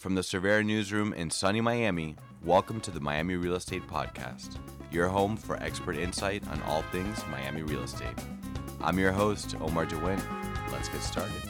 [0.00, 4.56] From the Cervera newsroom in sunny Miami, welcome to the Miami Real Estate Podcast,
[4.90, 8.14] your home for expert insight on all things Miami real estate.
[8.80, 10.18] I'm your host, Omar DeWin.
[10.72, 11.42] Let's get started.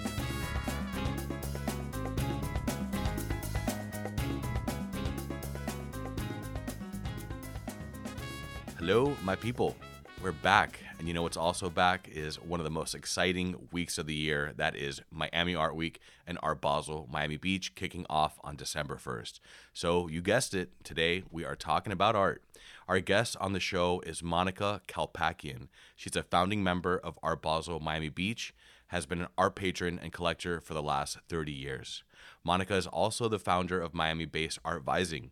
[8.79, 9.77] Hello, my people.
[10.21, 10.81] We're back.
[11.01, 14.15] And you know what's also back is one of the most exciting weeks of the
[14.15, 14.53] year.
[14.59, 19.41] That is Miami Art Week and Art Basel Miami Beach kicking off on December 1st.
[19.73, 22.43] So you guessed it, today we are talking about art.
[22.87, 25.69] Our guest on the show is Monica Kalpakian.
[25.97, 28.53] She's a founding member of Art Basel Miami Beach,
[28.89, 32.05] has been an art patron and collector for the last 30 years.
[32.45, 35.31] Monica is also the founder of Miami based Art Vising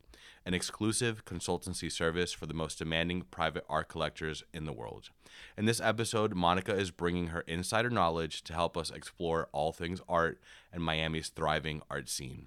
[0.49, 5.11] an exclusive consultancy service for the most demanding private art collectors in the world.
[5.59, 10.01] In this episode, Monica is bringing her insider knowledge to help us explore all things
[10.09, 10.41] art
[10.73, 12.47] and Miami's thriving art scene.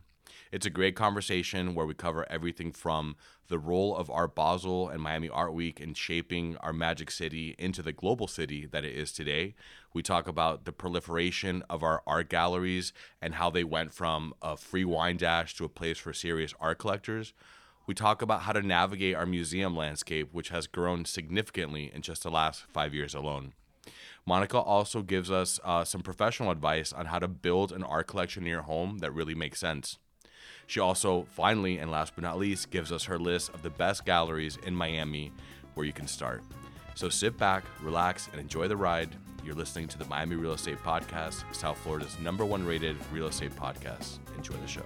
[0.51, 3.15] It's a great conversation where we cover everything from
[3.47, 7.81] the role of Art Basel and Miami Art Week in shaping our magic city into
[7.81, 9.55] the global city that it is today.
[9.93, 14.57] We talk about the proliferation of our art galleries and how they went from a
[14.57, 17.31] free wine dash to a place for serious art collectors.
[17.87, 22.23] We talk about how to navigate our museum landscape, which has grown significantly in just
[22.23, 23.53] the last five years alone.
[24.25, 28.43] Monica also gives us uh, some professional advice on how to build an art collection
[28.43, 29.97] in your home that really makes sense.
[30.71, 34.05] She also, finally, and last but not least, gives us her list of the best
[34.05, 35.33] galleries in Miami
[35.73, 36.43] where you can start.
[36.95, 39.13] So sit back, relax, and enjoy the ride.
[39.43, 43.51] You're listening to the Miami Real Estate Podcast, South Florida's number one rated real estate
[43.53, 44.19] podcast.
[44.37, 44.85] Enjoy the show.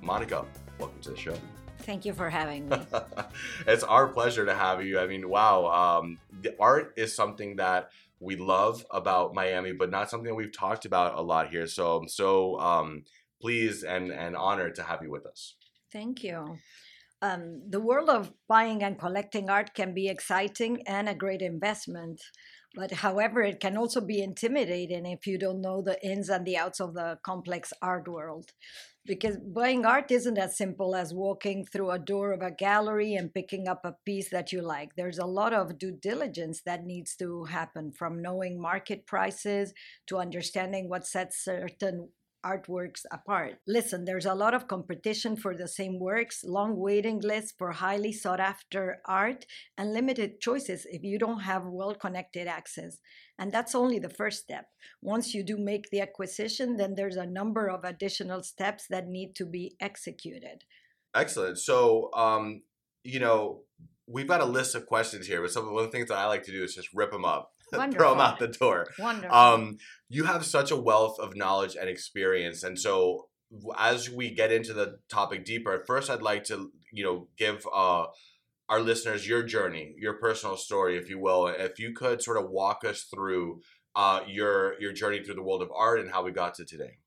[0.00, 0.46] Monica,
[0.78, 1.34] welcome to the show.
[1.78, 2.76] Thank you for having me.
[3.66, 5.00] it's our pleasure to have you.
[5.00, 10.08] I mean, wow, um, the art is something that we love about Miami, but not
[10.08, 11.66] something that we've talked about a lot here.
[11.66, 13.02] So I'm so um,
[13.40, 15.54] pleased and, and honored to have you with us.
[15.92, 16.58] Thank you.
[17.22, 22.22] Um, the world of buying and collecting art can be exciting and a great investment.
[22.74, 26.56] But however, it can also be intimidating if you don't know the ins and the
[26.56, 28.52] outs of the complex art world.
[29.04, 33.34] Because buying art isn't as simple as walking through a door of a gallery and
[33.34, 34.94] picking up a piece that you like.
[34.94, 39.74] There's a lot of due diligence that needs to happen from knowing market prices
[40.06, 42.10] to understanding what sets certain
[42.44, 43.58] artworks apart.
[43.66, 48.12] Listen, there's a lot of competition for the same works, long waiting lists for highly
[48.12, 49.46] sought after art,
[49.76, 52.98] and limited choices if you don't have well connected access.
[53.38, 54.66] And that's only the first step.
[55.00, 59.34] Once you do make the acquisition, then there's a number of additional steps that need
[59.36, 60.64] to be executed.
[61.14, 61.58] Excellent.
[61.58, 62.62] So, um,
[63.02, 63.62] you know,
[64.06, 66.42] we've got a list of questions here, but some of the things that I like
[66.44, 67.52] to do is just rip them up.
[67.92, 68.86] throw them out the door.
[68.98, 69.36] Wonderful.
[69.36, 73.28] Um, you have such a wealth of knowledge and experience, and so
[73.76, 77.66] as we get into the topic deeper, at first I'd like to you know give
[77.72, 78.06] uh,
[78.68, 81.48] our listeners your journey, your personal story, if you will.
[81.48, 83.60] If you could sort of walk us through
[83.96, 86.98] uh, your your journey through the world of art and how we got to today.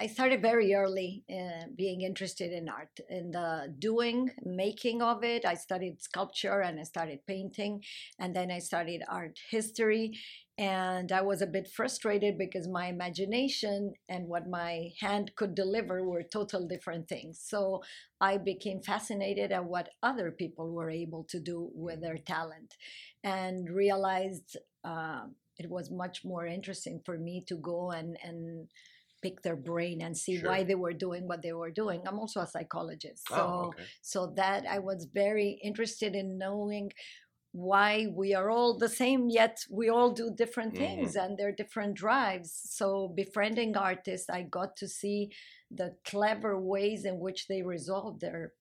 [0.00, 5.44] I started very early uh, being interested in art, in the doing, making of it.
[5.44, 7.82] I studied sculpture and I started painting,
[8.20, 10.12] and then I studied art history.
[10.56, 16.04] And I was a bit frustrated because my imagination and what my hand could deliver
[16.04, 17.40] were total different things.
[17.44, 17.82] So
[18.20, 22.74] I became fascinated at what other people were able to do with their talent
[23.22, 25.22] and realized uh,
[25.58, 28.68] it was much more interesting for me to go and, and
[29.22, 30.48] pick their brain and see sure.
[30.48, 32.02] why they were doing what they were doing.
[32.06, 33.28] I'm also a psychologist.
[33.28, 33.84] So oh, okay.
[34.02, 36.92] so that I was very interested in knowing
[37.52, 41.24] why we are all the same yet we all do different things mm-hmm.
[41.24, 45.30] and they're different drives so befriending artists i got to see
[45.70, 48.52] the clever ways in which they resolve their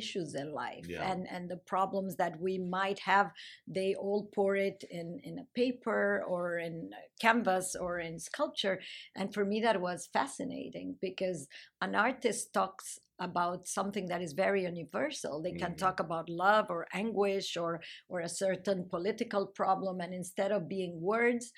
[0.00, 1.10] issues in life yeah.
[1.10, 3.28] and and the problems that we might have
[3.66, 8.78] they all pour it in in a paper or in canvas or in sculpture
[9.16, 11.40] and for me that was fascinating because
[11.80, 15.84] an artist talks about something that is very universal they can mm-hmm.
[15.84, 20.94] talk about love or anguish or or a certain political problem and instead of being
[21.00, 21.52] words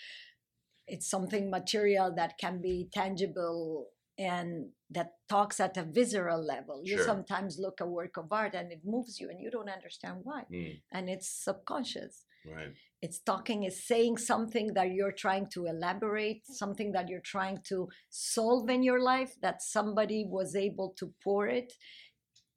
[0.87, 3.87] it's something material that can be tangible
[4.21, 6.83] and that talks at a visceral level.
[6.85, 10.19] You sometimes look a work of art and it moves you and you don't understand
[10.25, 10.43] why.
[10.53, 10.83] Mm.
[10.93, 12.27] And it's subconscious.
[12.47, 12.75] Right.
[13.01, 17.89] It's talking it's saying something that you're trying to elaborate, something that you're trying to
[18.11, 21.73] solve in your life that somebody was able to pour it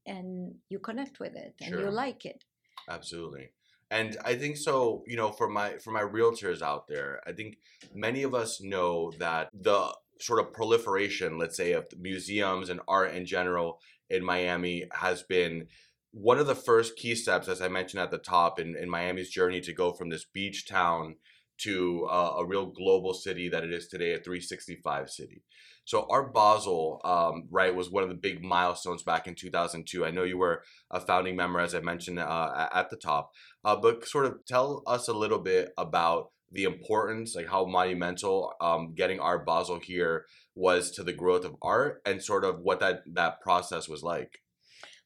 [0.06, 1.80] and you connect with it and sure.
[1.80, 2.44] you like it.
[2.90, 3.52] Absolutely.
[3.90, 7.58] And I think so, you know, for my for my realtors out there, I think
[7.94, 13.14] many of us know that the sort of proliferation, let's say, of museums and art
[13.14, 13.80] in general
[14.10, 15.68] in Miami has been
[16.12, 19.30] one of the first key steps, as I mentioned at the top, in, in Miami's
[19.30, 21.16] journey to go from this beach town
[21.60, 25.44] to uh, a real global city that it is today, a 365 city.
[25.86, 30.06] So Art Basel, um, right, was one of the big milestones back in 2002.
[30.06, 33.32] I know you were a founding member, as I mentioned uh, at the top,
[33.66, 38.54] uh, but sort of tell us a little bit about the importance, like how monumental
[38.62, 42.80] um, getting Art Basel here was to the growth of art, and sort of what
[42.80, 44.40] that that process was like.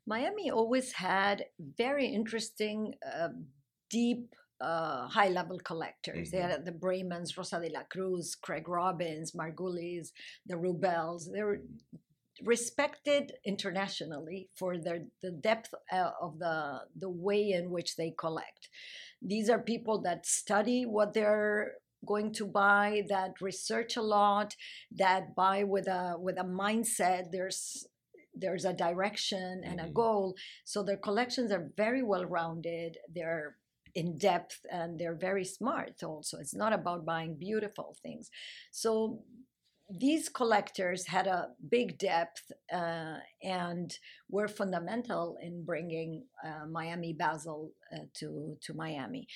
[0.05, 1.45] Miami always had
[1.77, 3.29] very interesting, uh,
[3.89, 6.29] deep uh, high level collectors.
[6.29, 6.37] Mm-hmm.
[6.37, 10.09] They had the Bramans, Rosa de la Cruz, Craig Robins, Margulies,
[10.45, 11.31] the Rubells.
[11.31, 11.61] They were
[12.43, 18.69] respected internationally for their the depth uh, of the the way in which they collect.
[19.21, 21.73] These are people that study what they're
[22.05, 24.55] going to buy, that research a lot,
[24.91, 27.31] that buy with a with a mindset.
[27.31, 27.87] There's
[28.39, 29.89] there's a direction and mm-hmm.
[29.89, 30.35] a goal.
[30.63, 32.97] So their collections are very well rounded.
[33.13, 33.55] They're
[33.95, 36.37] in depth and they're very smart also.
[36.37, 38.29] It's not about buying beautiful things.
[38.71, 39.23] So
[39.89, 43.97] these collectors had a big depth uh, and
[44.29, 49.27] were fundamental in bringing uh, Miami Basel uh, to to Miami.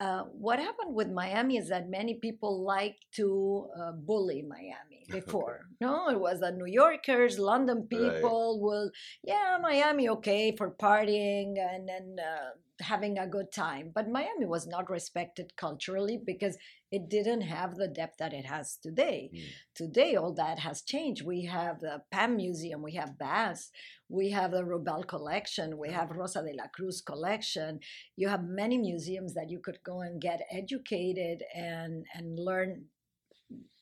[0.00, 5.60] Uh, what happened with Miami is that many people like to uh, bully Miami before.
[5.60, 5.76] okay.
[5.80, 8.62] No, it was the New Yorkers, London people right.
[8.62, 8.90] will,
[9.22, 13.90] yeah, Miami okay for partying and then uh, having a good time.
[13.94, 16.56] But Miami was not respected culturally because
[16.90, 19.30] it didn't have the depth that it has today.
[19.34, 19.42] Mm.
[19.74, 21.24] Today, all that has changed.
[21.24, 23.70] We have the PAM Museum, we have Bass,
[24.08, 27.80] we have the Rubell collection, we have Rosa de la Cruz collection.
[28.16, 32.84] You have many museums that you could go and get educated and, and learn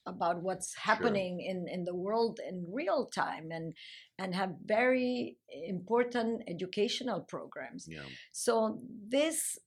[0.07, 1.51] about what's happening sure.
[1.51, 3.75] in, in the world in real time and
[4.19, 7.87] and have very important educational programs.
[7.89, 8.01] Yeah.
[8.33, 9.59] So this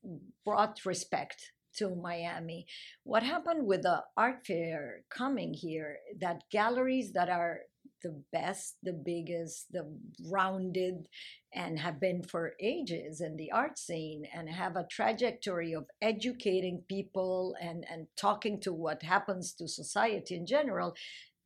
[0.46, 2.66] brought respect to Miami.
[3.04, 7.62] What happened with the art fair coming here, that galleries that are
[8.04, 9.86] the best, the biggest, the
[10.30, 11.08] rounded,
[11.54, 16.84] and have been for ages in the art scene and have a trajectory of educating
[16.88, 20.94] people and, and talking to what happens to society in general.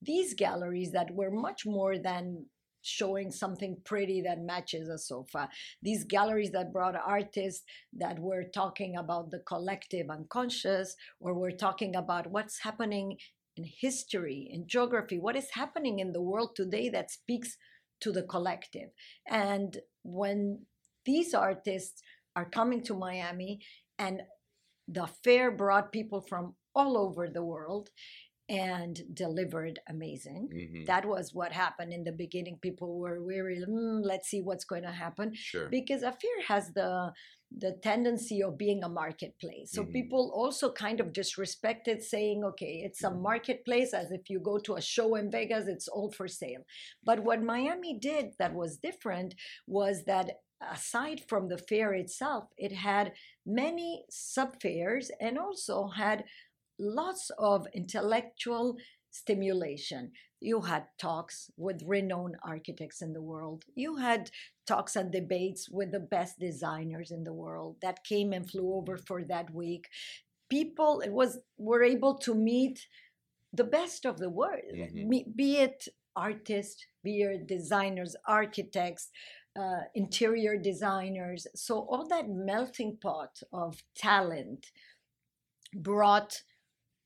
[0.01, 2.45] These galleries that were much more than
[2.81, 5.49] showing something pretty that matches a sofa.
[5.81, 7.63] These galleries that brought artists
[7.93, 13.17] that were talking about the collective unconscious, or were talking about what's happening
[13.59, 17.57] in history, in geography, what is happening in the world today that speaks
[18.01, 18.89] to the collective.
[19.27, 20.65] And when
[21.05, 22.01] these artists
[22.35, 23.59] are coming to Miami
[23.97, 24.21] and
[24.87, 27.89] the fair brought people from all over the world
[28.49, 30.49] and delivered amazing.
[30.53, 30.85] Mm-hmm.
[30.85, 32.57] That was what happened in the beginning.
[32.61, 33.63] People were weary.
[33.67, 35.33] Mm, let's see what's going to happen.
[35.35, 35.69] Sure.
[35.69, 37.13] Because a fair has the
[37.57, 39.71] the tendency of being a marketplace.
[39.71, 39.91] So mm-hmm.
[39.91, 43.23] people also kind of disrespected saying, okay, it's a mm-hmm.
[43.23, 46.63] marketplace as if you go to a show in Vegas, it's all for sale.
[47.03, 49.33] But what Miami did that was different
[49.65, 50.41] was that
[50.71, 53.13] aside from the fair itself, it had
[53.45, 56.25] many sub fairs and also had
[56.79, 58.77] lots of intellectual
[59.11, 60.11] stimulation.
[60.39, 63.65] You had talks with renowned architects in the world.
[63.75, 64.31] You had
[64.65, 68.97] talks and debates with the best designers in the world that came and flew over
[68.97, 69.89] for that week.
[70.49, 72.87] People it was were able to meet
[73.51, 75.31] the best of the world, mm-hmm.
[75.35, 79.09] be it artists, be it designers, architects,
[79.59, 81.47] uh, interior designers.
[81.55, 84.67] So all that melting pot of talent
[85.75, 86.41] brought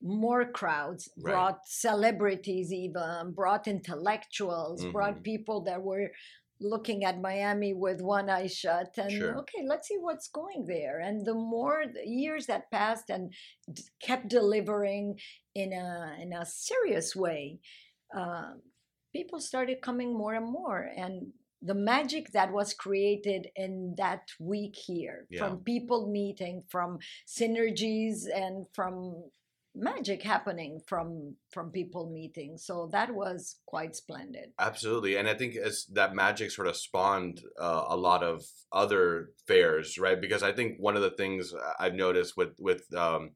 [0.03, 1.31] more crowds, right.
[1.31, 4.91] brought celebrities, even brought intellectuals, mm-hmm.
[4.91, 6.11] brought people that were
[6.59, 9.37] looking at Miami with one eye shut and sure.
[9.39, 10.99] okay, let's see what's going there.
[10.99, 13.33] And the more the years that passed and
[13.71, 15.19] d- kept delivering
[15.55, 17.59] in a in a serious way,
[18.15, 18.53] uh,
[19.13, 21.27] people started coming more and more and
[21.65, 25.39] the magic that was created in that week here yeah.
[25.39, 29.23] from people meeting from synergies and from
[29.75, 34.51] magic happening from from people meeting so that was quite splendid.
[34.59, 39.29] Absolutely and i think as that magic sort of spawned uh, a lot of other
[39.47, 40.21] fairs right?
[40.21, 43.31] Because i think one of the things i've noticed with with um,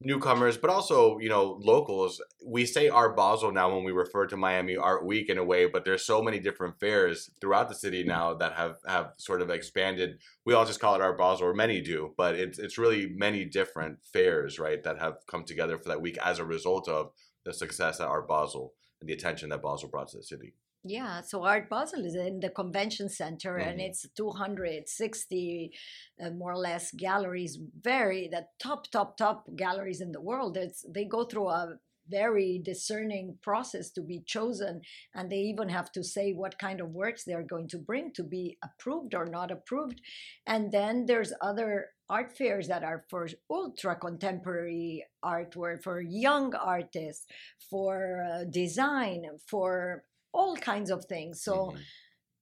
[0.00, 2.20] newcomers, but also you know locals.
[2.44, 5.66] We say Art Basel now when we refer to Miami Art Week in a way,
[5.66, 8.08] but there's so many different fairs throughout the city mm.
[8.08, 10.18] now that have have sort of expanded.
[10.44, 13.44] We all just call it Art Basel, or many do, but it's it's really many
[13.44, 17.12] different fairs, right, that have come together for that week as a result of
[17.44, 18.72] the success at Art Basel.
[19.00, 20.54] and the attention that Basel brought to the city.
[20.88, 23.88] Yeah, so Art Basel is in the convention center and Mhm.
[23.88, 25.72] it's 260
[26.20, 30.56] uh, more or less galleries, very the top, top, top galleries in the world.
[30.56, 31.78] It's they go through a
[32.08, 34.80] very discerning process to be chosen
[35.14, 38.22] and they even have to say what kind of works they're going to bring to
[38.22, 40.00] be approved or not approved
[40.46, 47.26] and then there's other art fairs that are for ultra contemporary artwork for young artists
[47.68, 50.04] for uh, design for
[50.36, 51.86] all kinds of things so Mhm.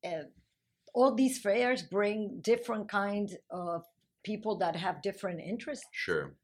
[0.04, 0.24] uh,
[0.94, 3.84] all these fairs bring different kinds of
[4.24, 6.36] people that have different interests Sure,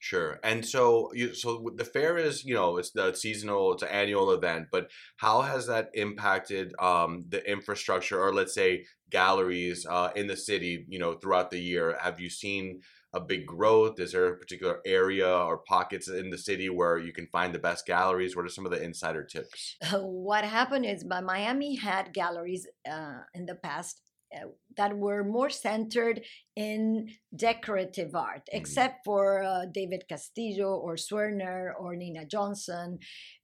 [0.00, 0.40] sure.
[0.42, 4.32] And so you so the fair is you know it's the seasonal, it's an annual
[4.32, 10.26] event, but how has that impacted um, the infrastructure or let's say galleries uh, in
[10.26, 10.84] the city?
[10.88, 12.82] You know, throughout the year, have you seen
[13.12, 13.98] a big growth?
[14.00, 17.58] Is there a particular area or pockets in the city where you can find the
[17.58, 18.36] best galleries?
[18.36, 19.76] What are some of the insider tips?
[19.92, 24.00] what happened is miami had galleries uh, in the past
[24.36, 26.22] uh, that were more centered
[26.56, 28.58] in decorative art Mhm.
[28.58, 32.98] except for uh, david castillo or swerner or nina johnson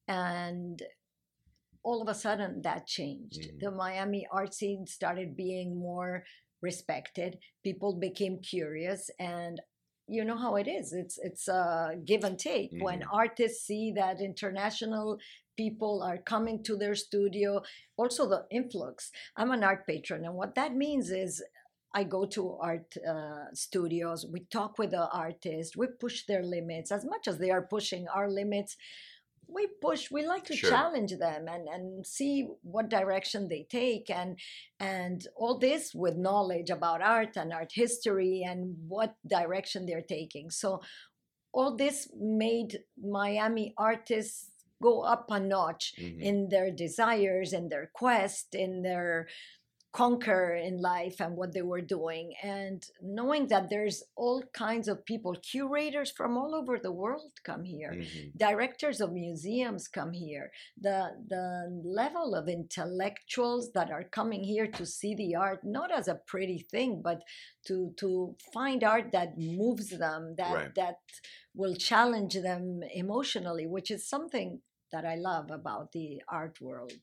[0.09, 0.83] and
[1.85, 3.61] all of a sudden that changed Mhm.
[3.61, 6.25] the miami art scene started being more
[6.63, 9.61] respected people became curious and
[10.09, 13.09] you know how it is it's it's a give and take when Mhm.
[13.13, 15.19] artists see that international
[15.57, 17.63] people are coming to their studio
[17.97, 21.43] also the influx i'm an art patron and what that means is
[21.95, 26.91] i go to art uh, studios we talk with the artists we push their limits
[26.91, 28.77] as much as they are pushing our limits
[29.55, 30.71] we push we like to Sure.
[30.71, 34.39] challenge them and and see what direction they take and
[34.81, 40.51] and all this with knowledge about art and art history and what direction they're taking
[40.51, 40.81] so
[41.53, 44.51] all this made miami artists
[44.83, 46.21] go up a notch Mhm.
[46.21, 49.29] in their desires in their quest in their
[49.93, 55.05] conquer in life and what they were doing and knowing that there's all kinds of
[55.05, 58.33] people curators from all over the world come here Mhm.
[58.37, 60.99] directors of museums come here the
[61.35, 61.47] the
[61.85, 66.59] level of intellectuals that are coming here to see the art not as a pretty
[66.73, 67.21] thing but
[67.67, 70.75] to to find art that moves them that Right.
[70.75, 71.01] that
[71.55, 77.03] will challenge them emotionally which is something that i love about the art world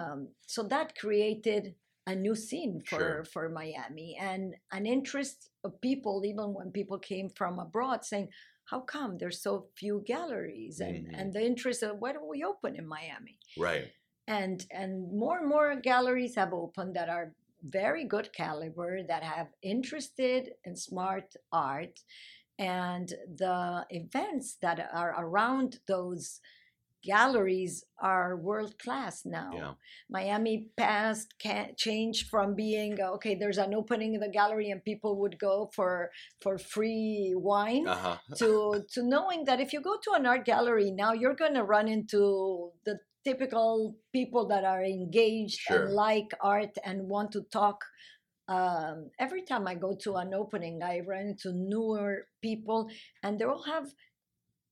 [0.00, 1.74] um, so that created
[2.06, 3.24] a new scene for Sure.
[3.32, 8.28] for miami and an interest of people even when people came from abroad saying
[8.66, 11.18] how come there's so few galleries and Mhm.
[11.18, 13.92] and the interest of why don't we open in miami Right.
[14.28, 19.48] and and more and more galleries have opened that are very good caliber that have
[19.62, 22.00] interested in smart art
[22.58, 23.08] and
[23.44, 26.40] the events that are around those
[27.14, 27.74] galleries
[28.12, 29.74] are world class now Yeah.
[30.16, 35.12] miami past can changed from being okay there's an opening in the gallery and people
[35.20, 36.10] would go for
[36.42, 38.16] for free wine Uh huh.
[38.40, 38.48] to
[38.92, 41.86] to knowing that if you go to an art gallery now you're going to run
[41.96, 42.22] into
[42.86, 42.94] the
[43.28, 45.76] typical people that are engaged Sure.
[45.76, 47.78] and like art and want to talk
[48.48, 52.10] um, every time i go to an opening i run into newer
[52.40, 52.88] people
[53.22, 53.86] and they all have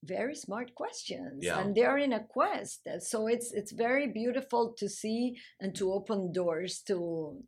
[0.04, 1.58] very smart questions Yeah.
[1.61, 6.32] and they're in a quest so it's it's very beautiful to see and to open
[6.32, 6.96] doors to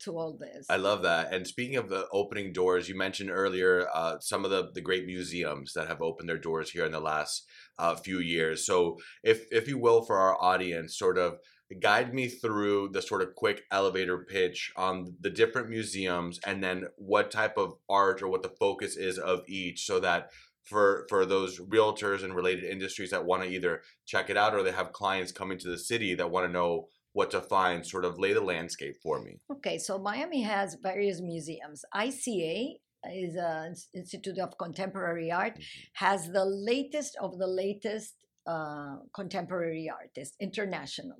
[0.00, 1.32] to all this I love that.
[1.32, 5.06] And speaking of the opening doors, you mentioned earlier uh, some of the, the great
[5.06, 7.46] museums that have opened their doors here in the last
[7.78, 8.66] uh, few years.
[8.66, 11.38] So, if if you will, for our audience, sort of
[11.80, 16.86] guide me through the sort of quick elevator pitch on the different museums, and then
[16.96, 20.30] what type of art or what the focus is of each, so that
[20.66, 24.62] for for those realtors and related industries that want to either check it out or
[24.62, 28.04] they have clients coming to the city that want to know what to find, sort
[28.04, 29.38] of lay the landscape for me.
[29.50, 31.82] Okay, so Miami has various museums.
[31.94, 32.74] ICA
[33.10, 35.64] is an Institute of Contemporary Art, Mhm.
[35.94, 38.14] has the latest of the latest
[38.46, 41.16] uh, contemporary artists, international.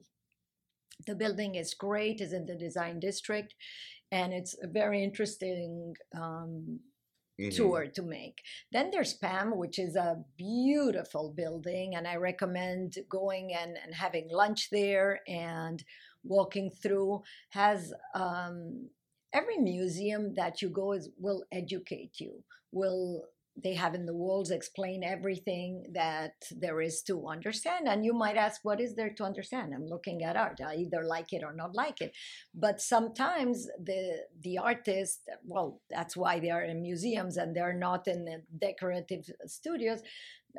[1.07, 3.55] The building is great, is in the design district,
[4.13, 6.81] and it's a very interesting um,
[7.39, 7.55] Mhm.
[7.55, 8.43] tour to make.
[8.73, 14.29] Then there's PAM, which is a beautiful building, and I recommend going and, and having
[14.31, 15.85] lunch there and
[16.25, 17.23] walking through.
[17.51, 18.89] Has um,
[19.33, 22.43] every museum that you go is will educate you.
[22.73, 23.25] Will
[23.63, 28.37] they have in the walls explain everything that there is to understand and you might
[28.37, 29.73] ask what is there to understand?
[29.75, 30.61] I'm looking at art.
[30.65, 32.13] I either like it or not like it.
[32.55, 38.07] But sometimes the the artist well that's why they are in museums and they're not
[38.07, 40.03] in the decorative studios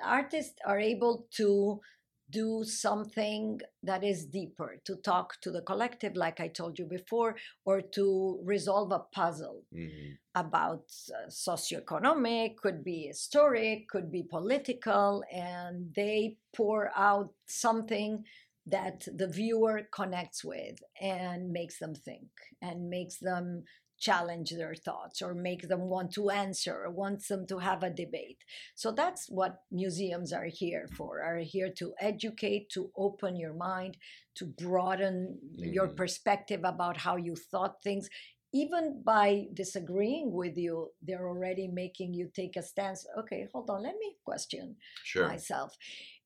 [0.03, 1.79] artists are able to
[2.29, 7.35] do something that is deeper to talk to the collective like i told you before
[7.65, 10.11] or to resolve a puzzle mm-hmm.
[10.35, 18.23] about uh, socioeconomic could be historic could be political and they pour out something
[18.65, 22.27] that the viewer connects with and makes them think
[22.61, 23.63] and makes them
[23.99, 27.89] challenge their thoughts or make them want to answer or wants them to have a
[27.89, 28.43] debate
[28.75, 33.97] so that's what museums are here for are here to educate to open your mind
[34.35, 35.73] to broaden mm-hmm.
[35.73, 38.09] your perspective about how you thought things
[38.53, 43.83] even by disagreeing with you they're already making you take a stance okay hold on
[43.83, 45.27] let me question sure.
[45.27, 45.75] myself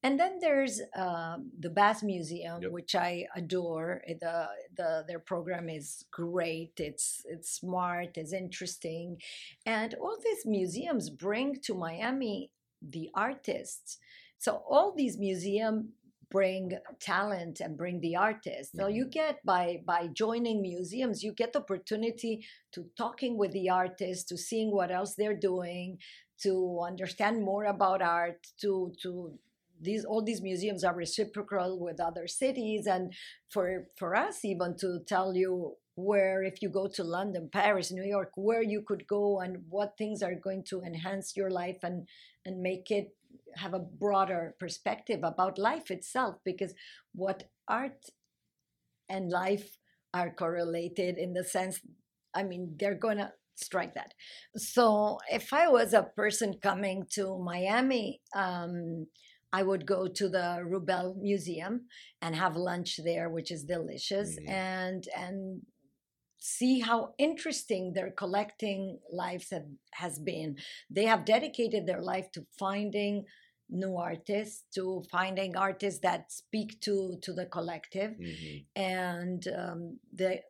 [0.04, 2.72] and then there's um, the Bass Museum, yep.
[2.72, 4.02] which I adore.
[4.08, 6.74] The the their program is great.
[6.78, 8.18] It's it's smart.
[8.18, 9.18] It's interesting,
[9.66, 14.00] and all these museums bring to Miami the artists.
[14.40, 15.86] So all these museums
[16.32, 18.74] bring talent and bring the artists.
[18.76, 19.10] So you mm-hmm.
[19.12, 24.38] get by by joining museums, you get the opportunity to talking with the artists, to
[24.38, 26.00] seeing what else they're doing,
[26.42, 29.38] to understand more about art, to to
[29.82, 33.14] these all these museums are reciprocal with other cities and
[33.50, 38.04] for for us even to tell you where if you go to london paris new
[38.04, 42.08] york where you could go and what things are going to enhance your life and
[42.46, 43.10] and make it
[43.56, 46.74] have a broader perspective about life itself because
[47.14, 48.06] what art
[49.10, 49.78] and life
[50.14, 51.82] are correlated in the sense
[52.34, 54.14] i mean they're to strike that.
[54.56, 59.08] So if i was a person coming to miami um,
[59.54, 61.88] I would go to the Rubell Museum
[62.22, 64.50] and have lunch there, which is delicious, mm-hmm.
[64.50, 65.62] and and
[66.40, 70.58] see how interesting their collecting lives have, has been.
[70.90, 73.26] They have dedicated their life to finding
[73.70, 78.82] new artists, to finding artists that speak to to the collective, mm-hmm.
[78.82, 80.42] and um, the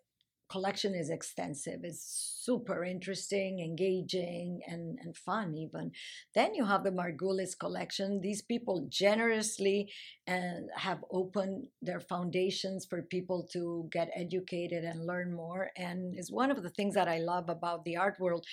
[0.52, 1.80] collection is extensive.
[1.84, 2.04] It's
[2.44, 5.92] super interesting, engaging, and, and fun, even.
[6.36, 8.20] Then you have the Margulies collection.
[8.20, 9.90] These people generously
[10.28, 15.72] and have opened their foundations for people to get educated and learn more.
[15.78, 18.46] And is one of the things that I love about the art world.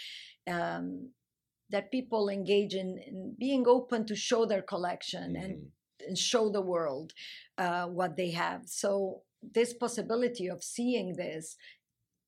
[0.48, 1.11] Um,
[1.70, 5.44] that people engage in, in, being open to show their collection mm-hmm.
[5.44, 5.66] and,
[6.06, 7.12] and, show the world
[7.58, 8.62] uh, what they have.
[8.64, 11.56] So this possibility of seeing this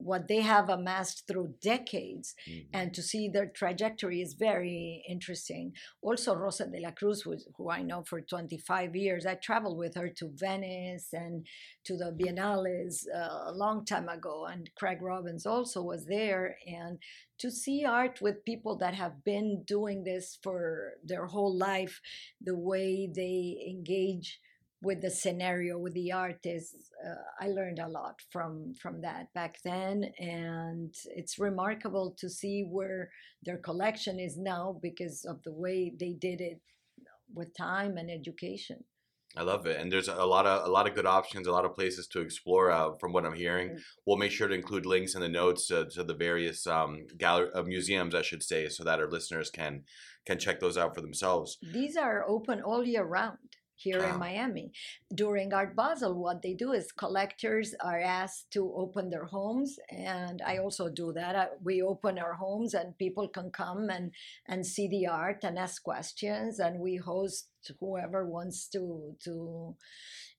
[0.00, 2.68] what they have amassed through decades mm-hmm.
[2.72, 7.70] and to see their trajectory is very interesting also rosa de la cruz who, who
[7.70, 11.46] i know for 25 years i traveled with her to venice and
[11.84, 16.98] to the biennales uh, a long time ago and craig robins also was there and
[17.38, 22.00] to see art with people that have been doing this for their whole life
[22.40, 24.40] the way they engage
[24.82, 29.58] with the scenario with the artists uh, i learned a lot from from that back
[29.64, 33.10] then and it's remarkable to see where
[33.44, 36.60] their collection is now because of the way they did it
[37.34, 38.82] with time and education
[39.36, 41.64] I love it, and there's a lot of a lot of good options, a lot
[41.64, 42.72] of places to explore.
[42.72, 43.80] Uh, from what I'm hearing, mm.
[44.04, 47.48] we'll make sure to include links in the notes to, to the various um, gallery
[47.54, 49.84] uh, museums, I should say, so that our listeners can
[50.26, 51.58] can check those out for themselves.
[51.62, 53.38] These are open all year round
[53.80, 54.72] here in Miami.
[55.14, 60.42] During Art Basel, what they do is collectors are asked to open their homes, and
[60.46, 61.36] I also do that.
[61.36, 64.12] I, we open our homes, and people can come and
[64.46, 67.48] and see the art and ask questions, and we host
[67.80, 69.76] whoever wants to to.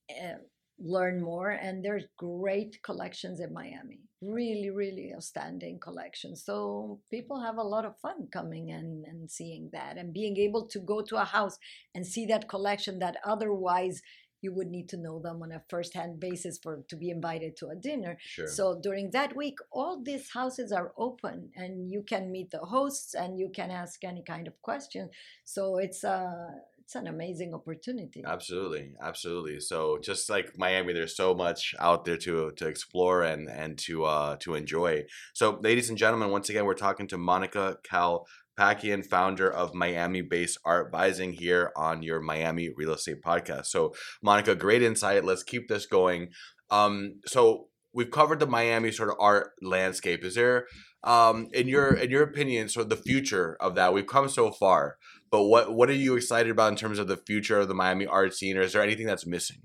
[0.10, 0.40] Uh,
[0.84, 7.58] learn more and there's great collections in miami really really outstanding collections so people have
[7.58, 11.18] a lot of fun coming and, and seeing that and being able to go to
[11.18, 11.58] a house
[11.96, 14.02] and see that collection that otherwise
[14.42, 17.68] you would need to know them on a first-hand basis for to be invited to
[17.68, 18.18] a dinner.
[18.20, 18.48] Sure.
[18.48, 23.14] So during that week, all these houses are open, and you can meet the hosts
[23.14, 25.10] and you can ask any kind of question.
[25.46, 26.56] So it's a
[26.92, 28.22] it's an amazing opportunity.
[28.28, 29.62] Absolutely, absolutely.
[29.62, 34.04] So just like Miami, there's so much out there to to explore and and to
[34.04, 35.06] uh, to enjoy.
[35.34, 38.26] So, ladies and gentlemen, once again, we're talking to Monica Cal.
[38.60, 43.68] Pakian, founder of Miami based Art Vising, here on your Miami Real Estate Podcast.
[43.68, 45.24] So, Monica, great insight.
[45.24, 46.28] Let's keep this going.
[46.70, 50.24] Um, so, we've covered the Miami sort of art landscape.
[50.26, 50.68] Is there,
[51.04, 53.94] um, in your in your opinion, sort of the future of that?
[53.94, 54.98] We've come so far,
[55.32, 58.06] but what what are you excited about in terms of the future of the Miami
[58.06, 59.62] art scene, or is there anything that's missing?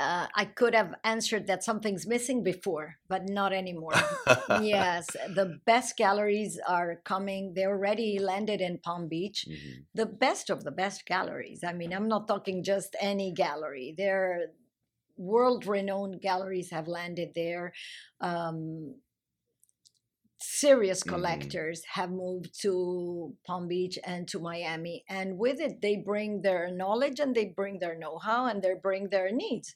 [0.00, 3.94] uh, I could have answered that something's missing before, but not anymore.
[4.62, 7.54] yes, the best galleries are coming.
[7.54, 9.46] They already landed in Palm Beach.
[9.48, 9.86] Mhm.
[9.94, 11.64] The best of the best galleries.
[11.64, 13.94] I mean, I'm not talking just any gallery.
[13.96, 14.52] They're
[15.16, 17.72] world renowned galleries have landed there.
[18.20, 18.94] Um,
[20.40, 21.08] serious Mhm.
[21.08, 25.04] collectors have moved to Palm Beach and to Miami.
[25.08, 28.74] And with it, they bring their knowledge and they bring their know how and they
[28.74, 29.74] bring their needs.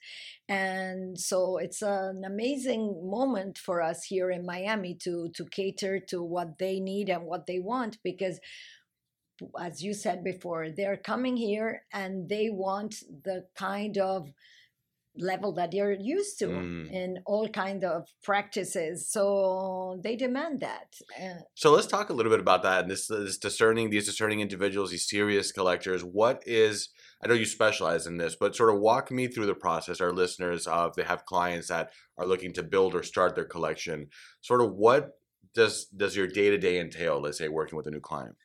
[0.48, 6.22] And so it's an amazing moment for us here in Miami to, to cater to
[6.22, 8.40] what they need and what they want because
[9.58, 12.94] as you said before, they're coming here and they want
[13.24, 14.32] the kind of
[15.16, 16.90] level that they're used to Mm.
[16.90, 19.10] in all kind of practices.
[19.10, 20.94] So they demand that.
[21.20, 22.82] Uh, So let's talk a little bit about that.
[22.82, 26.02] And this, this discerning, these discerning individuals, these serious collectors.
[26.02, 26.88] What is?
[27.22, 30.00] I know you specialize in this, but sort of walk me through the process.
[30.00, 34.08] Our listeners, of they have clients that are looking to build or start their collection,
[34.40, 35.10] sort of what
[35.54, 37.20] does does your day to day entail?
[37.20, 38.36] Let's say working with a new client.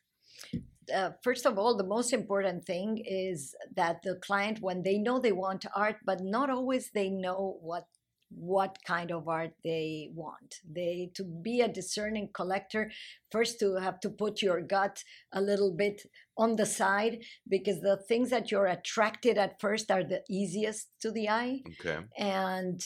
[0.94, 5.18] Uh, first of all, the most important thing is that the client, when they know
[5.18, 7.84] they want art, but not always they know what
[8.30, 10.56] what kind of art they want.
[10.70, 12.90] They to be a discerning collector,
[13.32, 16.02] first to have to put your gut a little bit
[16.36, 21.10] on the side because the things that you're attracted at first are the easiest to
[21.10, 22.04] the eye Okay.
[22.18, 22.82] and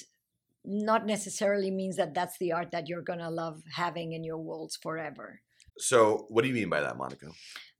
[0.65, 4.39] not necessarily means that that's the art that you're going to love having in your
[4.39, 5.41] walls forever.
[5.79, 7.27] So what do you mean by that, Monica?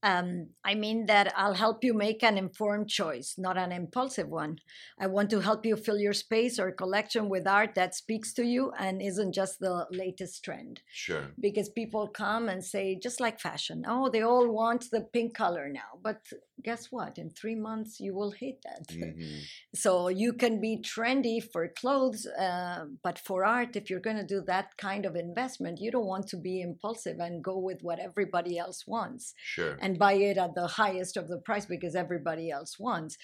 [0.03, 4.59] Um, I mean that I'll help you make an informed choice, not an impulsive one.
[4.99, 8.45] I want to help you fill your space or collection with art that speaks to
[8.45, 10.81] you and isn't just the latest trend.
[10.93, 11.27] Sure.
[11.41, 15.69] Because people come and say, just like fashion, oh, they all want the pink color
[15.69, 15.99] now.
[16.03, 16.27] But
[16.63, 17.19] guess what?
[17.19, 18.87] In three months, you will hate that.
[19.03, 19.41] Mhm.
[19.75, 24.25] So you can be trendy for clothes, uh, but for art, if you're going to
[24.27, 27.99] do that kind of investment, you don't want to be impulsive and go with what
[27.99, 29.77] everybody else wants Sure.
[29.81, 33.17] and buy it at the highest of the price because everybody else wants.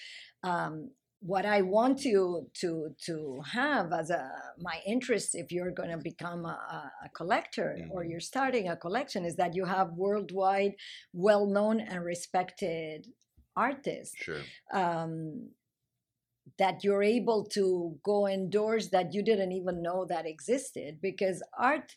[0.43, 5.89] Um, what I want you to to have as a my interest, if you're going
[5.91, 8.09] to become a, a- collector or Mhm.
[8.09, 10.75] you're starting a collection, is that you have worldwide,
[11.11, 13.07] well-known and respected
[13.55, 14.41] artists Sure.
[14.71, 15.49] um,
[16.57, 21.95] that you're able to go indoors that you didn't even know that existed because art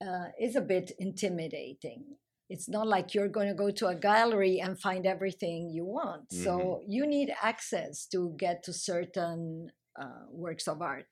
[0.00, 2.16] uh, is a bit intimidating.
[2.52, 6.24] It's not like you're going to go to a gallery and find everything you want.
[6.44, 9.70] So you need access to get to certain
[10.02, 11.10] uh, works of art.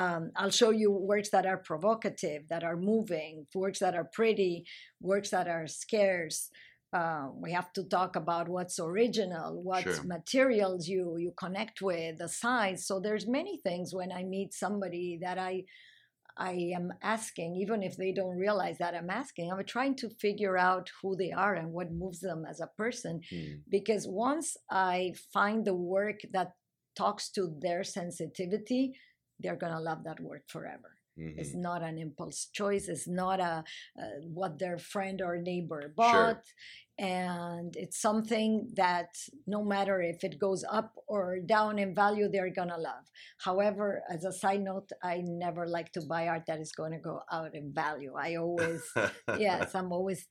[0.00, 4.54] Um, I'll show you works that are provocative, that are moving, works that are pretty,
[5.00, 6.50] works that are scarce.
[6.92, 10.04] Uh, we have to talk about what's original, what Sure.
[10.16, 12.80] materials you you connect with, the size.
[12.88, 15.64] So there's many things when I meet somebody that I
[16.36, 20.56] I am asking, even if they don't realize that I'm asking, I'm trying to figure
[20.58, 23.20] out who they are and what moves them as a person.
[23.32, 23.60] Mm.
[23.68, 26.52] Because once I find the work that
[26.96, 28.98] talks to their sensitivity,
[29.40, 30.90] they're gonna love that work forever.
[31.18, 31.38] Mhm.
[31.38, 32.88] It's not an impulse choice.
[32.88, 33.64] It's not a,
[34.00, 36.42] uh what their friend or neighbor bought,
[36.98, 39.08] and it's something that
[39.46, 43.04] no matter if it goes up or down in value, they're gonna love.
[43.38, 46.98] However, as a side note, I never like to buy art that is going to
[46.98, 48.14] go out in value.
[48.16, 48.82] I always
[49.38, 50.26] yes, I'm always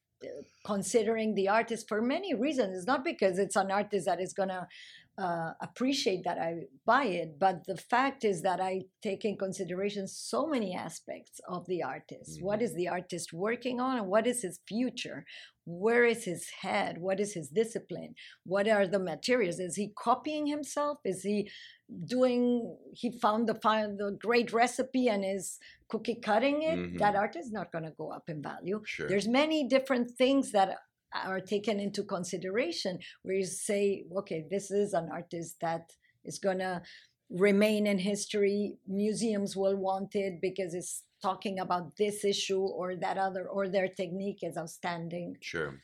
[0.66, 2.78] considering the artist for many reasons.
[2.78, 4.68] It's not because it's an artist that is gonna
[5.16, 10.08] uh, appreciate that I buy it, but the fact is that I take in consideration
[10.08, 12.42] so many aspects of the artist.
[12.42, 12.64] What Mhm.
[12.64, 15.24] is the artist working on, and what is his future?
[15.66, 16.98] Where is his head?
[16.98, 18.16] What is his discipline?
[18.44, 19.60] What are the materials?
[19.60, 20.98] Is he copying himself?
[21.06, 21.48] Is he
[22.06, 22.76] doing?
[22.94, 26.98] He found the the great recipe and is cookie cutting it.
[27.00, 27.20] That Mhm.
[27.20, 29.08] art is not going to go up in value Sure.
[29.08, 30.78] there's many different things that
[31.14, 35.92] are taken into consideration where you say okay this is an artist that
[36.26, 36.82] is going to
[37.30, 43.18] remain in history museums will want it because it's talking about this issue or that
[43.18, 45.80] other or their technique is outstanding Sure.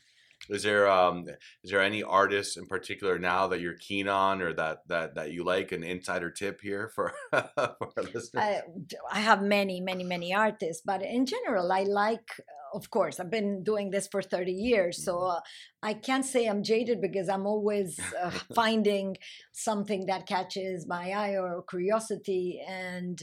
[0.48, 1.28] Is there um
[1.62, 5.32] is there any artists in particular now that you're keen on or that that that
[5.32, 8.32] you like an insider tip here for for our listeners?
[8.36, 8.62] I,
[9.10, 12.28] I have many, many, many artists, but in general, I like,
[12.72, 15.02] of course, I've been doing this for 30 years.
[15.02, 15.36] So Mhm.
[15.36, 15.40] uh,
[15.82, 19.16] I can't say I'm jaded because I'm always uh, finding
[19.52, 22.60] something that catches my eye or curiosity.
[22.66, 23.22] And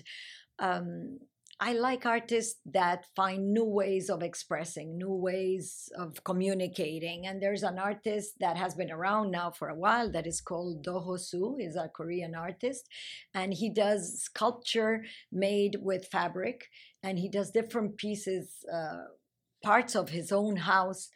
[0.60, 1.20] um,
[1.60, 7.26] I like artists that find new ways of expressing, new ways of communicating.
[7.26, 10.84] And there's an artist that has been around now for a while that is called
[10.84, 11.56] Do Ho Suh.
[11.58, 12.88] He's a Korean artist,
[13.34, 16.66] and he does sculpture made with fabric,
[17.02, 19.06] and he does different pieces, uh,
[19.64, 21.10] parts of his own house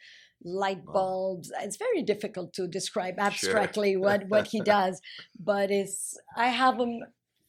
[0.44, 4.00] light bulbs it's very difficult to describe abstractly sure.
[4.00, 5.00] what what he does
[5.38, 7.00] but it's i have him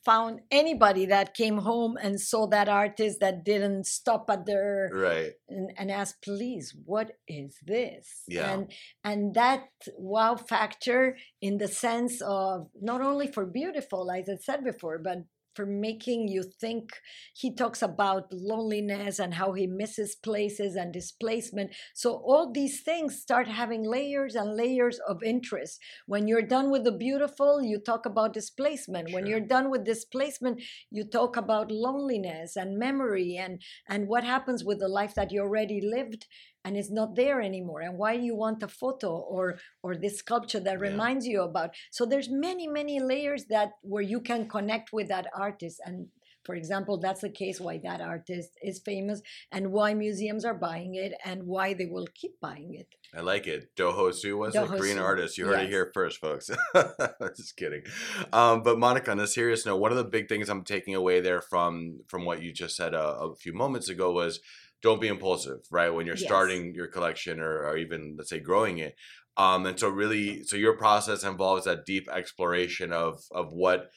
[0.06, 5.32] found anybody that came home and saw that artist that didn't stop at their right
[5.50, 8.52] and, and ask please what is this yeah.
[8.52, 8.72] and
[9.04, 9.66] and that
[9.98, 15.20] wow factor in the sense of not only for beautiful as i said before but
[15.56, 16.92] for making you think.
[17.34, 21.72] He talks about loneliness and how he misses places and displacement.
[21.94, 25.80] So all these things start having layers and layers of interest.
[26.06, 29.10] When you're done with the beautiful, you talk about displacement.
[29.10, 29.20] Sure.
[29.20, 34.64] When you're done with displacement, you talk about loneliness and memory and and what happens
[34.64, 36.28] with the life that you already lived
[36.64, 40.60] and it's not there anymore and why you want a photo or or this sculpture
[40.60, 40.88] that yeah.
[40.90, 45.28] reminds you about so there's many many layers that where you can connect with that
[45.36, 46.08] artist and
[46.44, 49.22] for example that's the case why that artist is famous
[49.52, 53.46] and why museums are buying it and why they will keep buying it I like
[53.46, 53.76] it.
[53.76, 55.38] Do Ho Suh was a Korean artist.
[55.38, 55.66] You heard yes.
[55.66, 56.50] it here first, folks.
[57.38, 57.84] Just kidding.
[58.32, 61.22] Um, but Monica, on a serious note, one of the big things I'm taking away
[61.22, 64.40] there from from what you just said a, a few moments ago was
[64.84, 65.90] don't be impulsive, right?
[65.90, 66.26] When you're yes.
[66.26, 68.96] starting your collection or, or even let's say growing it.
[69.38, 73.90] Um, and so really, so your process involves that deep exploration of of what,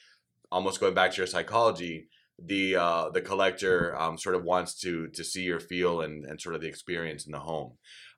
[0.51, 2.07] almost going back to your psychology,
[2.43, 6.41] the uh, the collector um, sort of wants to to see or feel and and
[6.41, 7.73] sort of the experience in the home.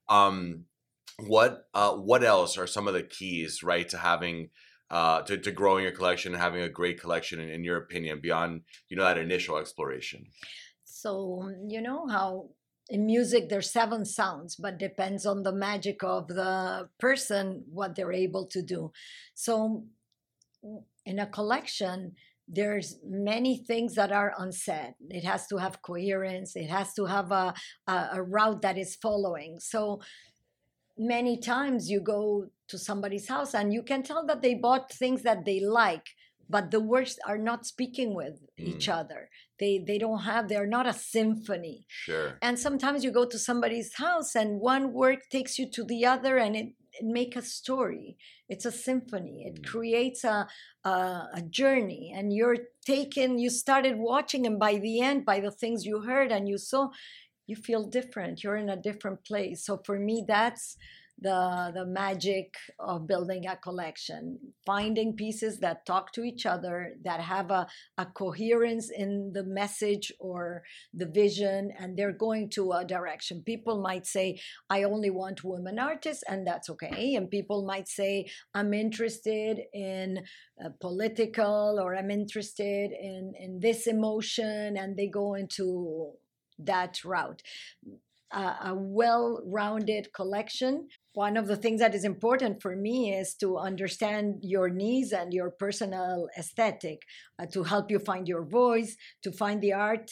[0.07, 0.65] Um,
[1.17, 4.49] what uh, what else are some of the keys, right, to having
[4.91, 8.19] uh, to, to growing your collection and having a great collection in, in your opinion
[8.21, 10.25] beyond you know that initial exploration
[10.83, 12.49] so you know how
[12.89, 18.11] in music there's seven sounds but depends on the magic of the person what they're
[18.11, 18.91] able to do.
[19.35, 19.85] So
[21.05, 22.15] in a collection
[22.51, 24.95] there's many things that are unsaid.
[25.09, 27.53] It has to have coherence it has to have a,
[27.87, 29.59] a, a route that is following.
[29.59, 30.01] So
[30.97, 35.21] many times you go to somebody's house and you can tell that they bought things
[35.23, 36.07] that they like
[36.49, 38.67] but the words are not speaking with mm.
[38.67, 39.29] each other.
[39.59, 41.85] They they don't have they're not a symphony.
[41.87, 42.37] Sure.
[42.41, 46.37] And sometimes you go to somebody's house and one word takes you to the other
[46.37, 48.17] and it, it make a story.
[48.47, 49.43] It's a symphony.
[49.45, 49.65] It mm.
[49.67, 50.47] creates a,
[50.83, 50.89] a,
[51.35, 55.85] a journey and you're taken you started watching and by the end by the things
[55.85, 56.89] you heard and you saw
[57.45, 58.43] you feel different.
[58.43, 59.65] You're in a different place.
[59.65, 60.77] So for me that's
[61.21, 67.19] the the magic of building a collection finding pieces that talk to each other that
[67.19, 72.85] have a, a coherence in the message or the vision and they're going to a
[72.85, 73.43] direction.
[73.45, 77.15] People might say i only want women artists and that's okay.
[77.15, 80.23] And people might say i'm interested in
[80.63, 86.13] uh, political or i'm interested in in this emotion and they go into
[86.59, 87.41] that route.
[88.31, 93.33] Uh, a well rounded collection one of the things that is important for me is
[93.35, 97.01] to understand your needs and your personal aesthetic
[97.41, 100.11] uh, to help you find your voice to find the art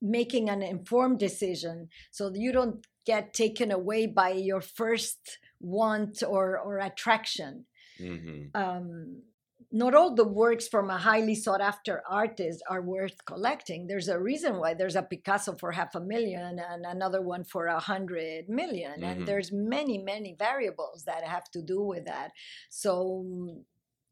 [0.00, 6.58] making an informed decision so you don't get taken away by your first want or
[6.58, 7.64] or attraction
[8.00, 8.44] mm-hmm.
[8.54, 9.22] um,
[9.70, 13.86] not all the works from a highly sought after artist are worth collecting.
[13.86, 17.66] There's a reason why there's a Picasso for half a million and another one for
[17.66, 18.92] a hundred million.
[18.92, 19.04] Mm-hmm.
[19.04, 22.30] and there's many many variables that have to do with that.
[22.70, 23.62] So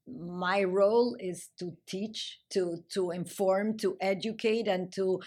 [0.07, 5.21] my role is to teach, to to inform, to educate, and to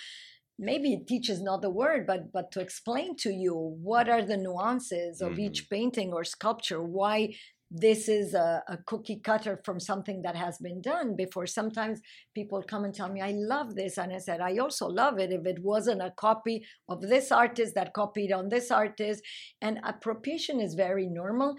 [0.60, 4.36] maybe teach is not the word but but to explain to you what are the
[4.36, 5.42] nuances of mm-hmm.
[5.42, 7.34] each painting or sculpture why
[7.72, 11.46] this is a, a, cookie cutter from something that has been done before.
[11.46, 12.02] Sometimes
[12.34, 13.98] people come and tell me, I love this.
[13.98, 17.76] And I said, I also love it if it wasn't a copy of this artist
[17.76, 19.24] that copied on this artist.
[19.62, 21.56] And appropriation is very normal.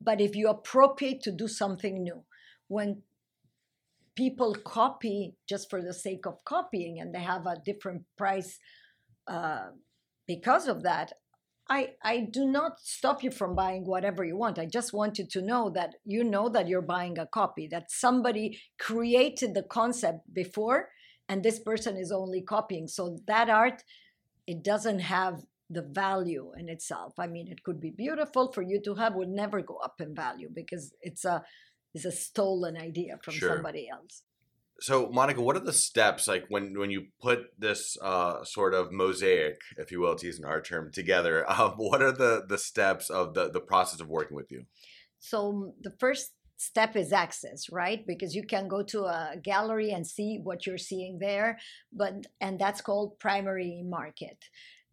[0.00, 2.24] But if you appropriate to do something new,
[2.68, 3.02] when
[4.16, 8.58] people copy just for the sake of copying and they have a different price
[9.26, 9.66] uh,
[10.26, 11.12] because of that,
[11.68, 14.58] I, I do not stop you from buying whatever you want.
[14.58, 17.90] I just want you to know that you know that you're buying a copy, that
[17.90, 20.90] somebody created the concept before
[21.28, 22.86] and this person is only copying.
[22.86, 23.82] So that art,
[24.46, 27.14] it doesn't have the value in itself.
[27.18, 30.14] I mean, it could be beautiful for you to have, would never go up in
[30.14, 31.42] value because it's a
[31.94, 33.54] it's a stolen idea from sure.
[33.54, 34.22] somebody else.
[34.80, 38.90] So, Monica, what are the steps like when when you put this uh, sort of
[38.90, 41.44] mosaic, if you will, to use an art term, together?
[41.54, 44.64] Um, what are the the steps of the the process of working with you?
[45.20, 50.06] So the first step is access right because you can go to a gallery and
[50.06, 51.58] see what you're seeing there
[51.92, 54.38] but and that's called primary market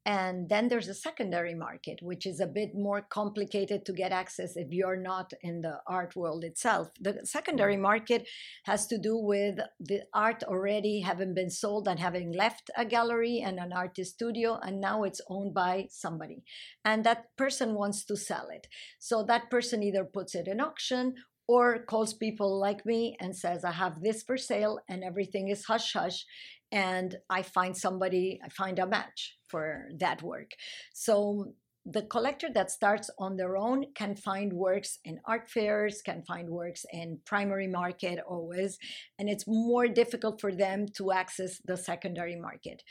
[0.05, 4.55] and then there's a secondary market, which is a bit more complicated to get access
[4.55, 6.89] if you're not in the art world itself.
[6.99, 8.27] The secondary market
[8.63, 13.43] has to do with the art already having been sold and having left a gallery
[13.45, 16.43] and an artist studio, and now it's owned by somebody.
[16.83, 18.67] And that person wants to sell it.
[18.97, 21.13] So that person either puts it in auction
[21.47, 25.65] or calls people like me and says, I have this for sale, and everything is
[25.65, 26.25] hush hush
[26.71, 30.51] and I find somebody, I find a match for that work.
[30.93, 31.53] So
[31.85, 36.49] the collector that starts on their own can find works in art fairs, can find
[36.49, 38.77] works in primary market always,
[39.17, 42.83] and it's more difficult for them to access the secondary market.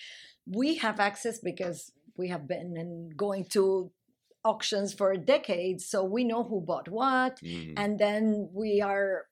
[0.46, 3.92] We have access because we have been going to
[4.44, 7.74] auctions for decades, so we know who bought what, mm-hmm.
[7.76, 9.26] and then we are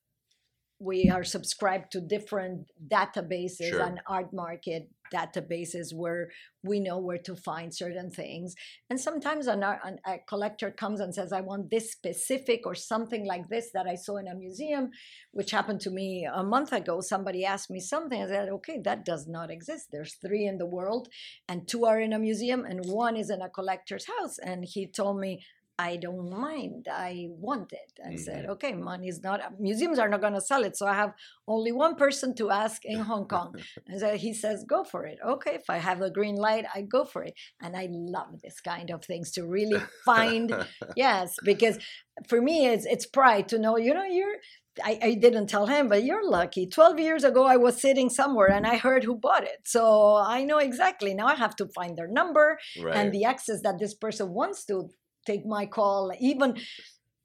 [0.81, 3.83] we are subscribed to different databases sure.
[3.83, 6.29] and art market databases where
[6.63, 8.55] we know where to find certain things.
[8.91, 13.27] And sometimes an, an, a collector comes and says i want this specific or something
[13.27, 14.91] like this that i saw in a museum
[15.33, 17.01] which happened to me a month ago.
[17.01, 18.23] Somebody asked me something.
[18.23, 19.89] I said okay that does not exist.
[19.93, 21.09] There's three in the world
[21.49, 24.39] and two are in a museum and one is in a collector's house.
[24.39, 25.45] And he told me
[25.79, 26.89] I don't mind.
[26.91, 27.93] I want it.
[28.05, 28.17] I mm-hmm.
[28.17, 30.77] said, okay, money is not, museums are not going to sell it.
[30.77, 31.13] So I have
[31.47, 33.55] only one person to ask in Hong Kong.
[33.87, 35.19] and so he says, go for it.
[35.25, 37.35] Okay, if I have the green light, I go for it.
[37.63, 40.53] And I love this kind of things to really find,
[40.97, 41.79] yes, because
[42.27, 44.37] for me, it's, it's pride to know, you know, you're,
[44.85, 46.67] I, I, didn't tell him, but you're lucky.
[46.67, 49.61] 12 years ago, I was sitting somewhere and I heard who bought it.
[49.65, 51.15] So I know exactly.
[51.15, 52.97] Now I have to find their number right.
[52.97, 54.89] and the access that this person wants to
[55.31, 56.51] take my call, even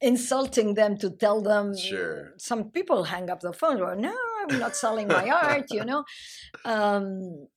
[0.02, 1.66] insulting them to tell them.
[1.78, 2.34] Sure.
[2.38, 3.80] Some people hang up the phone.
[3.82, 5.68] Or, no, I'm not selling my art.
[5.72, 6.04] You know.
[6.66, 7.48] Um,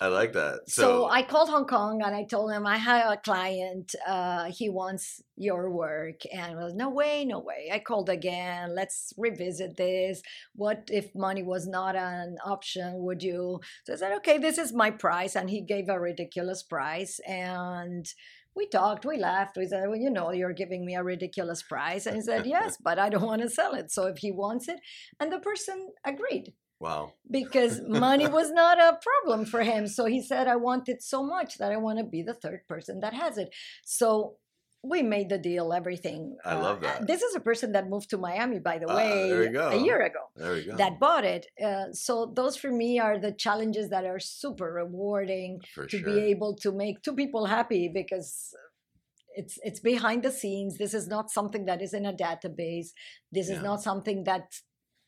[0.00, 0.68] I like that.
[0.68, 3.94] So, so, I called Hong Kong and I told him I have a client.
[4.06, 7.70] Uh, he wants your work, and was no way, no way.
[7.72, 8.74] I called again.
[8.74, 10.22] Let's revisit this.
[10.54, 12.94] What if money was not an option?
[13.04, 13.60] Would you?
[13.84, 18.06] So I said, okay, this is my price, and he gave a ridiculous price, and
[18.56, 19.56] we talked, we laughed.
[19.56, 22.06] We said, Well, you know, you're giving me a ridiculous price.
[22.06, 23.92] And he said, Yes, but I don't want to sell it.
[23.92, 24.80] So if he wants it,
[25.20, 26.52] and the person agreed.
[26.78, 27.12] Wow.
[27.30, 29.86] Because money was not a problem for him.
[29.86, 32.66] So he said, I want it so much that I want to be the third
[32.68, 33.54] person that has it.
[33.84, 34.36] So
[34.88, 36.36] we made the deal, everything.
[36.44, 37.06] I uh, love that.
[37.06, 40.20] This is a person that moved to Miami, by the uh, way, a year ago.
[40.36, 40.76] There we go.
[40.76, 41.46] That bought it.
[41.62, 46.14] Uh, so those for me are the challenges that are super rewarding for to sure.
[46.14, 48.54] be able to make two people happy because
[49.34, 50.78] it's it's behind the scenes.
[50.78, 52.88] This is not something that is in a database.
[53.30, 53.56] This yeah.
[53.56, 54.54] is not something that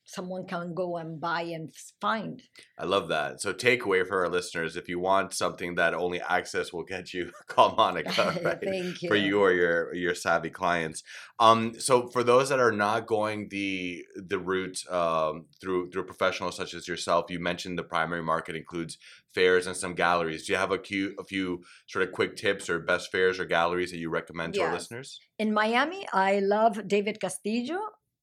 [0.08, 2.42] someone can go and buy and find.
[2.78, 3.42] I love that.
[3.42, 7.30] So takeaway for our listeners, if you want something that only access will get you,
[7.46, 8.58] call Monica, right?
[8.60, 9.08] Thank you.
[9.08, 11.02] For you or your your savvy clients.
[11.38, 16.56] Um, so for those that are not going the the route um, through through professionals
[16.56, 18.96] such as yourself, you mentioned the primary market includes
[19.34, 20.46] fairs and some galleries.
[20.46, 23.44] Do you have a few a few sort of quick tips or best fairs or
[23.44, 24.68] galleries that you recommend to yes.
[24.68, 25.20] our listeners?
[25.38, 27.78] In Miami, I love David Castillo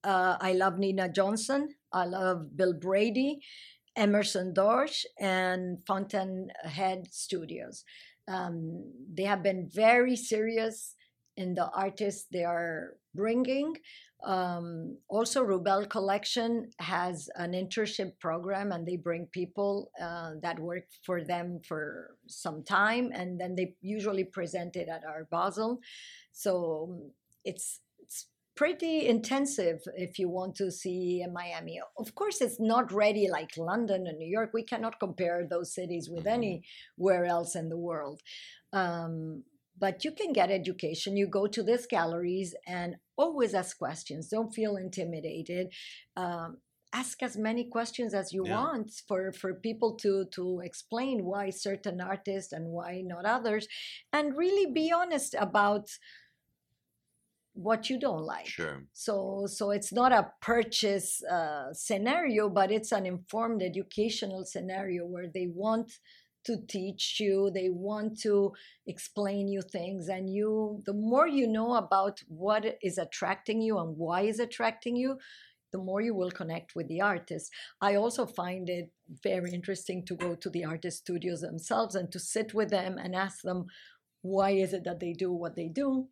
[0.06, 1.70] uh, I love Nina Johnson.
[1.92, 3.40] I love Bill Brady,
[3.96, 7.84] Emerson Dorsch, and Fountainhead Studios.
[8.28, 10.96] Um, they have been very serious
[11.38, 13.76] in the artists they are bringing.
[14.24, 20.86] Um, also, Rubell Collection has an internship program, and they bring people uh, that work
[21.04, 25.80] for them for some time, and then they usually present it at Art Basel.
[26.32, 27.12] So
[27.44, 27.82] it's
[28.56, 31.80] pretty intensive if you want to see Miami.
[31.98, 34.52] Of course, it's not ready like London and New York.
[34.54, 36.62] We cannot compare those cities with mm-hmm.
[36.98, 38.22] anywhere else in the world.
[38.74, 39.44] Um,
[39.78, 41.18] but you can get education.
[41.18, 44.30] You go to these galleries and always ask questions.
[44.30, 45.68] Don't feel intimidated.
[46.16, 46.58] Um,
[46.94, 48.56] ask as many questions as you yeah.
[48.56, 53.68] want for for people to to explain why certain artists and why not others
[54.14, 55.90] and really be honest about
[57.56, 58.48] what you don't like.
[58.48, 58.84] Sure.
[58.94, 65.28] So so it's not a purchase uh, scenario, but it's an informed educational scenario where
[65.34, 65.92] they want
[66.46, 68.54] to teach you, they want to
[68.86, 73.98] explain you things, and you the more you know about what is attracting you and
[73.98, 75.18] why is attracting you,
[75.72, 77.52] the more you will connect with the artist.
[77.82, 78.92] I also find it
[79.24, 83.16] very interesting to go to the artist studios themselves and to sit with them and
[83.16, 83.66] ask them
[84.26, 86.08] why is it that they do what they do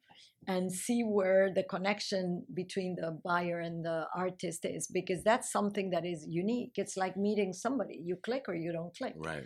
[0.48, 5.90] and see where the connection between the buyer and the artist is because that's something
[5.90, 9.46] that is unique it's like meeting somebody you click or you don't click right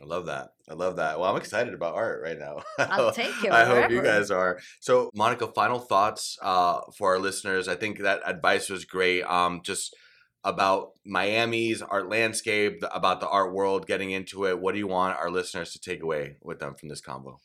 [0.00, 0.50] I love that.
[0.70, 1.18] I love that.
[1.18, 2.62] Well, I'm excited about art right now.
[2.78, 3.50] I'll take it.
[3.50, 3.82] I wherever.
[3.82, 4.60] hope you guys are.
[4.78, 7.66] So, Monica, final thoughts uh, for our listeners.
[7.66, 9.24] I think that advice was great.
[9.24, 9.96] Um, just
[10.44, 14.60] about Miami's art landscape, about the art world, getting into it.
[14.60, 17.38] What do you want our listeners to take away with them from this convo?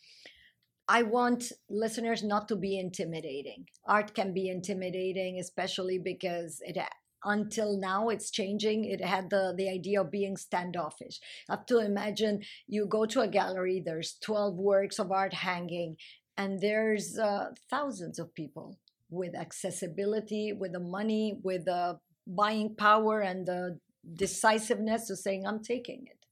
[0.88, 3.68] I want listeners not to be intimidating.
[3.86, 6.78] Art can be intimidating, especially because it
[7.26, 8.84] until now it's changing.
[8.84, 11.20] It had the the idea of being standoffish.
[11.50, 15.96] I have to imagine you go to a gallery there's 12 works of art hanging
[16.38, 18.78] and there's uh, thousands of people
[19.10, 23.80] with accessibility with the money with the buying power and the
[24.16, 26.23] decisiveness of saying i'm taking it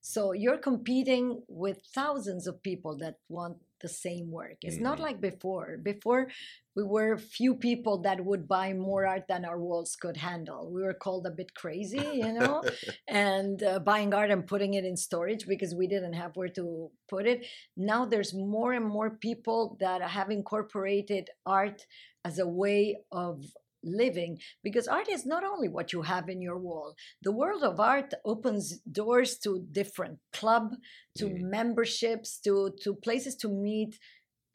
[0.00, 4.56] so you're competing with thousands of people that want the same work.
[4.62, 4.84] It's mm-hmm.
[4.84, 5.78] not like before.
[5.82, 6.28] Before,
[6.74, 10.70] we were few people that would buy more art than our walls could handle.
[10.72, 12.62] We were called a bit crazy, you know,
[13.08, 16.90] and uh, buying art and putting it in storage because we didn't have where to
[17.08, 17.46] put it.
[17.76, 21.82] Now there's more and more people that have incorporated art
[22.24, 23.44] as a way of
[23.82, 27.80] living because art is not only what you have in your wall the world of
[27.80, 30.74] art opens doors to different club
[31.16, 31.40] to mm.
[31.42, 33.98] memberships to to places to meet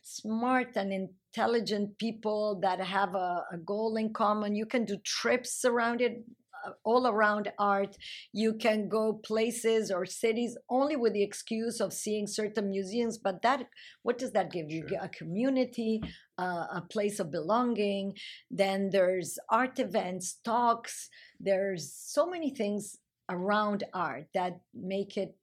[0.04, 5.64] smart and intelligent people that have a, a goal in common you can do trips
[5.64, 6.24] around it
[6.84, 7.98] all around art.
[8.32, 13.42] You can go places or cities only with the excuse of seeing certain museums, but
[13.42, 13.68] that
[14.04, 14.88] what does that give you?
[15.02, 16.02] A community,
[16.38, 18.14] uh, a place of belonging.
[18.50, 21.10] Then there's art events, talks.
[21.40, 22.98] There's so many things
[23.30, 25.36] around art that make it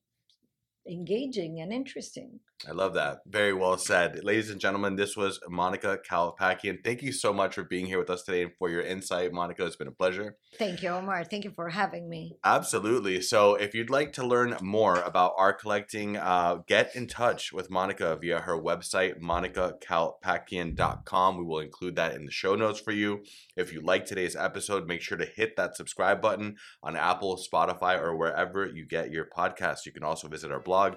[0.87, 2.41] engaging and interesting.
[2.69, 3.21] I love that.
[3.27, 4.23] Very well said.
[4.23, 6.85] Ladies and gentlemen, this was Monica Kalpakian.
[6.85, 9.33] Thank you so much for being here with us today and for your insight.
[9.33, 10.37] Monica, it's been a pleasure.
[10.59, 11.25] Thank you, Omar.
[11.25, 12.37] Thank you for having me.
[12.45, 13.23] Absolutely.
[13.23, 17.71] So, if you'd like to learn more about art collecting, uh, get in touch with
[17.71, 21.39] Monica via her website, monicakalpakian.com.
[21.39, 23.25] We will include that in the show notes for you.
[23.57, 27.99] If you like today's episode, make sure to hit that subscribe button on Apple, Spotify,
[27.99, 29.87] or wherever you get your podcasts.
[29.87, 30.97] You can also visit our blog,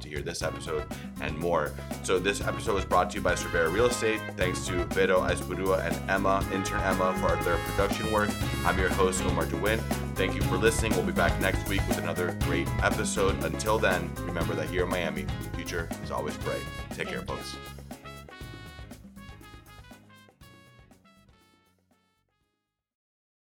[0.00, 0.84] To hear this episode
[1.20, 1.72] and more.
[2.02, 4.20] So this episode was brought to you by Cervera Real Estate.
[4.36, 8.30] Thanks to Vito Espadua and Emma, intern Emma, for their production work.
[8.64, 9.78] I'm your host, Omar DeWin.
[10.14, 10.92] Thank you for listening.
[10.92, 13.42] We'll be back next week with another great episode.
[13.44, 16.62] Until then, remember that here in Miami, the future is always bright.
[16.90, 17.56] Take Thank care, folks.